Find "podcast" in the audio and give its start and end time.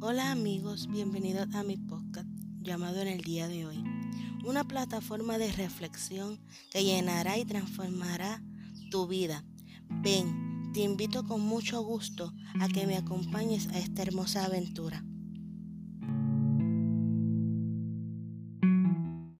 1.76-2.28